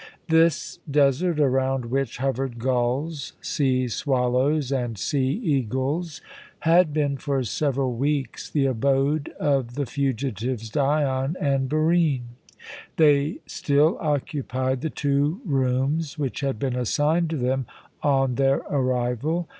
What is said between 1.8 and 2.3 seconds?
which